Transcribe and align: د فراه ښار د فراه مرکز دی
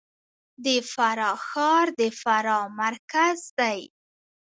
د 0.65 0.67
فراه 0.91 1.37
ښار 1.47 1.85
د 1.99 2.01
فراه 2.21 2.65
مرکز 2.81 3.37
دی 3.59 3.79